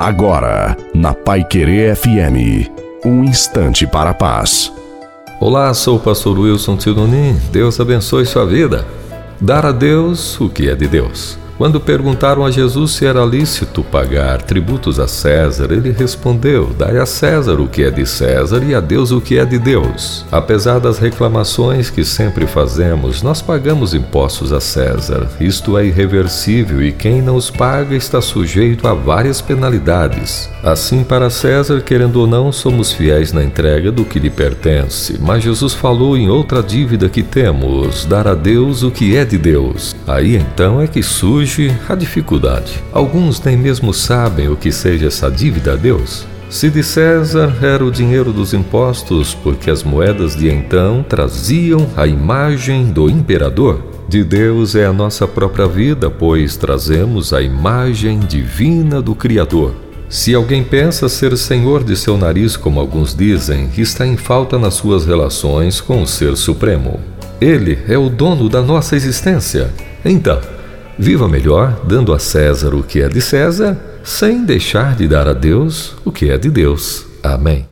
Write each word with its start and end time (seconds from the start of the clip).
Agora, 0.00 0.78
na 0.94 1.12
Pai 1.12 1.44
Querer 1.44 1.94
FM, 1.94 2.70
um 3.04 3.22
instante 3.22 3.86
para 3.86 4.08
a 4.08 4.14
paz. 4.14 4.72
Olá, 5.38 5.74
sou 5.74 5.98
o 5.98 6.00
pastor 6.00 6.38
Wilson 6.38 6.78
Tidonim. 6.78 7.38
Deus 7.52 7.78
abençoe 7.78 8.24
sua 8.24 8.46
vida. 8.46 8.86
Dar 9.38 9.66
a 9.66 9.72
Deus 9.72 10.40
o 10.40 10.48
que 10.48 10.70
é 10.70 10.74
de 10.74 10.88
Deus. 10.88 11.38
Quando 11.60 11.78
perguntaram 11.78 12.42
a 12.42 12.50
Jesus 12.50 12.92
se 12.92 13.04
era 13.04 13.22
lícito 13.22 13.84
pagar 13.84 14.40
tributos 14.40 14.98
a 14.98 15.06
César, 15.06 15.70
ele 15.70 15.90
respondeu: 15.90 16.70
Dai 16.78 16.96
a 16.96 17.04
César 17.04 17.60
o 17.60 17.68
que 17.68 17.82
é 17.82 17.90
de 17.90 18.06
César 18.06 18.64
e 18.64 18.74
a 18.74 18.80
Deus 18.80 19.10
o 19.10 19.20
que 19.20 19.38
é 19.38 19.44
de 19.44 19.58
Deus. 19.58 20.24
Apesar 20.32 20.80
das 20.80 20.98
reclamações 20.98 21.90
que 21.90 22.02
sempre 22.02 22.46
fazemos, 22.46 23.20
nós 23.20 23.42
pagamos 23.42 23.92
impostos 23.92 24.54
a 24.54 24.58
César. 24.58 25.28
Isto 25.38 25.76
é 25.76 25.84
irreversível 25.84 26.82
e 26.82 26.92
quem 26.92 27.20
não 27.20 27.36
os 27.36 27.50
paga 27.50 27.94
está 27.94 28.22
sujeito 28.22 28.88
a 28.88 28.94
várias 28.94 29.42
penalidades. 29.42 30.48
Assim, 30.62 31.04
para 31.04 31.28
César, 31.28 31.82
querendo 31.82 32.20
ou 32.20 32.26
não, 32.26 32.50
somos 32.50 32.90
fiéis 32.90 33.34
na 33.34 33.44
entrega 33.44 33.92
do 33.92 34.06
que 34.06 34.18
lhe 34.18 34.30
pertence. 34.30 35.18
Mas 35.20 35.42
Jesus 35.42 35.74
falou 35.74 36.16
em 36.16 36.30
outra 36.30 36.62
dívida 36.62 37.06
que 37.10 37.22
temos: 37.22 38.06
dar 38.06 38.26
a 38.26 38.34
Deus 38.34 38.82
o 38.82 38.90
que 38.90 39.14
é 39.14 39.26
de 39.26 39.36
Deus. 39.36 39.94
Aí 40.06 40.36
então 40.36 40.80
é 40.80 40.86
que 40.86 41.02
surge 41.02 41.49
a 41.88 41.94
dificuldade. 41.94 42.82
Alguns 42.92 43.40
nem 43.42 43.56
mesmo 43.56 43.92
sabem 43.92 44.48
o 44.48 44.56
que 44.56 44.70
seja 44.70 45.06
essa 45.06 45.30
dívida 45.30 45.72
a 45.72 45.76
Deus. 45.76 46.26
Se 46.48 46.68
de 46.68 46.82
César 46.82 47.56
era 47.62 47.84
o 47.84 47.90
dinheiro 47.90 48.32
dos 48.32 48.52
impostos, 48.52 49.34
porque 49.34 49.70
as 49.70 49.82
moedas 49.82 50.34
de 50.34 50.48
então 50.48 51.04
traziam 51.08 51.88
a 51.96 52.06
imagem 52.06 52.86
do 52.86 53.08
imperador. 53.08 53.82
De 54.08 54.24
Deus 54.24 54.74
é 54.74 54.84
a 54.84 54.92
nossa 54.92 55.28
própria 55.28 55.66
vida, 55.66 56.10
pois 56.10 56.56
trazemos 56.56 57.32
a 57.32 57.40
imagem 57.40 58.18
divina 58.18 59.00
do 59.00 59.14
Criador. 59.14 59.74
Se 60.08 60.34
alguém 60.34 60.64
pensa 60.64 61.08
ser 61.08 61.36
senhor 61.36 61.84
de 61.84 61.96
seu 61.96 62.18
nariz, 62.18 62.56
como 62.56 62.80
alguns 62.80 63.14
dizem, 63.14 63.70
está 63.78 64.04
em 64.04 64.16
falta 64.16 64.58
nas 64.58 64.74
suas 64.74 65.06
relações 65.06 65.80
com 65.80 66.02
o 66.02 66.06
Ser 66.06 66.36
Supremo. 66.36 66.98
Ele 67.40 67.78
é 67.86 67.96
o 67.96 68.08
dono 68.08 68.48
da 68.48 68.60
nossa 68.60 68.96
existência. 68.96 69.70
Então, 70.04 70.40
Viva 71.00 71.26
melhor, 71.26 71.80
dando 71.88 72.12
a 72.12 72.18
César 72.18 72.74
o 72.74 72.82
que 72.82 73.00
é 73.00 73.08
de 73.08 73.22
César, 73.22 73.74
sem 74.04 74.44
deixar 74.44 74.94
de 74.94 75.08
dar 75.08 75.26
a 75.26 75.32
Deus 75.32 75.96
o 76.04 76.12
que 76.12 76.28
é 76.28 76.36
de 76.36 76.50
Deus. 76.50 77.06
Amém. 77.22 77.66